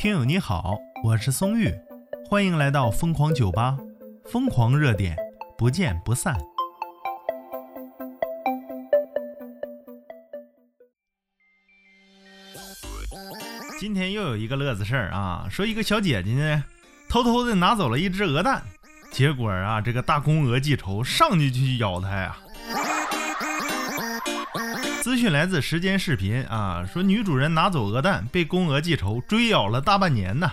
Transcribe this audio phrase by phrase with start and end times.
[0.00, 1.70] 听友你好，我是松玉，
[2.26, 3.76] 欢迎来到疯狂酒吧，
[4.24, 5.14] 疯狂热点，
[5.58, 6.34] 不见不散。
[13.78, 16.64] 今天又有一个乐子事儿啊，说一个小姐姐呢，
[17.10, 18.62] 偷偷的拿走了一只鹅蛋，
[19.12, 22.38] 结果啊，这个大公鹅记仇，上去就去咬它呀。
[25.10, 30.52] 资讯来自时间视频啊，说女主人拿走鹅蛋，被公鹅记仇，追咬了大半年呢。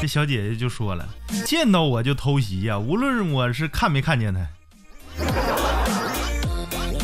[0.00, 1.08] 这小姐姐就说了，
[1.44, 4.46] 见到我就偷袭呀，无论我是看没看见她。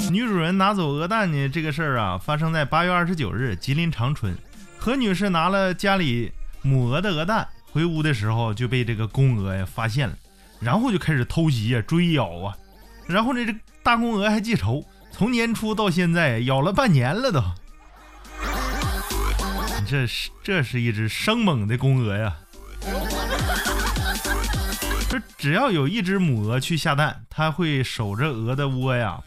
[0.09, 4.39] 女主人拿走鹅蛋呢，这个事儿啊，发生在八月二十九日，吉林长春。
[4.79, 6.31] 何女士拿了家里
[6.63, 10.15] 母鹅的鹅蛋回屋的时候，就被这个公鹅呀发现了，
[10.61, 12.57] 然后就开始偷袭呀，追咬啊，
[13.09, 13.53] 然后呢，这
[13.83, 14.81] 大公鹅还记仇。
[15.17, 17.43] 从年初到现在，咬了半年了都。
[19.81, 22.37] 你这是这是一只生猛的公鹅呀！
[25.09, 29.19] 说只要有一只母鹅去下蛋，它会守着鹅的窝呀，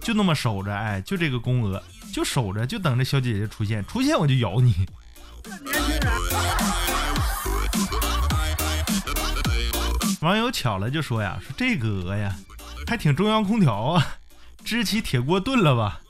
[0.00, 0.74] 就那么守着。
[0.74, 1.80] 哎，就这个公鹅
[2.12, 4.74] 就守着，就等着小姐姐出现，出现我就咬你。
[10.20, 12.34] 网友巧了就说呀，说这个鹅呀，
[12.88, 14.04] 还挺中央空调啊。
[14.64, 16.00] 支起铁锅炖了吧？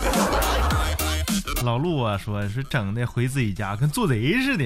[1.64, 4.64] 老陆啊，说是整的回自己家跟做贼似的。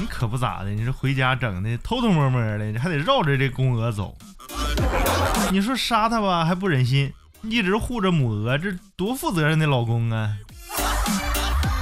[0.00, 4.16] 你可不咋的，你这回家整的偷偷摸摸的，你还得绕着这公鹅走。
[5.50, 10.36] 你说杀他吧还不忍心，一直护着母鹅，这多负责任的老公啊！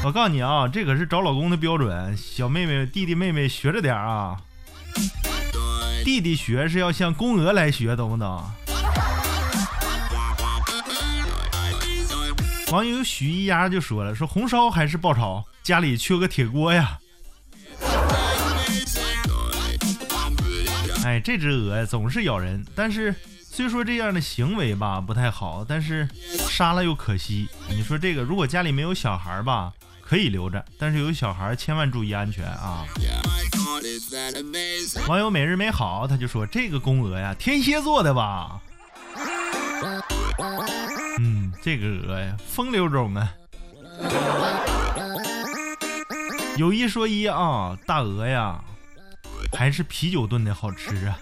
[0.02, 4.38] 我告诉你啊，这可是找老公的标准，小妹妹、弟弟、妹妹学着点啊。
[6.04, 8.42] 弟弟学是要向公鹅来学，懂不懂？
[12.70, 16.98] 网友许一丫就说了：“说红烧还是爆炒，家里缺个铁锅呀。”
[21.04, 26.08] 哎，这只鹅总是咬人，但是虽说这样的行为吧不太好，但是
[26.48, 27.48] 杀了又可惜。
[27.70, 32.84] 你说这个，如果家里没有小孩吧，可以留着，但是有小孩千万注意安全啊。
[35.08, 38.60] 网友每日美好他就说：“这个公鹅呀，天蝎座的吧？”
[41.18, 43.32] 嗯，这个鹅呀，风流种啊。
[46.56, 48.62] 有一说一啊，大鹅呀，
[49.56, 51.18] 还是啤酒炖的好吃啊。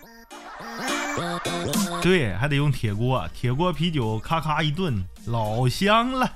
[2.00, 6.32] 对，还得用铁锅，铁锅啤酒咔咔一炖，老香了。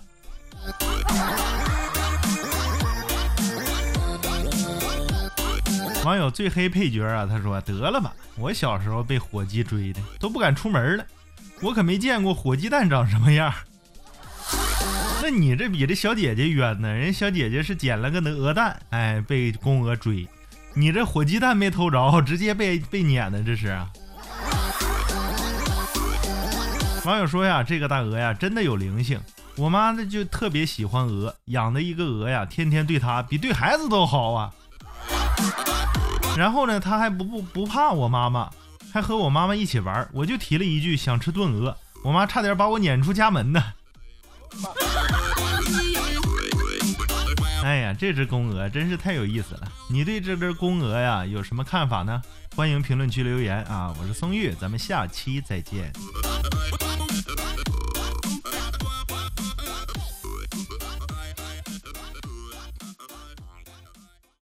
[6.04, 11.04] 网友最黑配角啊，他说得了吧，我小时候被火鸡追的，都不敢出门了。
[11.60, 13.54] 我可没见过火鸡蛋长什么样。
[15.22, 16.92] 那你这比这小姐姐冤呢？
[16.92, 20.26] 人小姐姐是捡了个鹅蛋，哎，被公鹅追。
[20.74, 23.78] 你这火鸡蛋没偷着，直接被被撵的，这是。
[27.04, 29.20] 网友说呀，这个大鹅呀，真的有灵性。
[29.56, 34.52] 我妈呢就特别喜欢鹅，养的一个鹅呀，天天对它比对孩子都好啊。
[36.36, 38.48] 然后呢，他还不不不怕我妈妈。
[38.92, 43.62] 还和我妈妈一起玩，我就提了一句想吃炖鹅，我妈差点把我撵出家门呢。
[47.64, 49.72] 哎呀，这只公鹅真是太有意思了！
[49.88, 52.20] 你对这只公鹅呀有什么看法呢？
[52.54, 53.94] 欢迎评论区留言啊！
[53.98, 55.90] 我是松玉，咱们下期再见。